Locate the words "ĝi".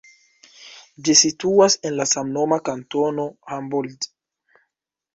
1.07-1.15